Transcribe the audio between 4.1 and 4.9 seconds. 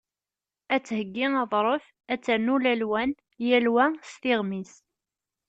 s tiɣmi-s.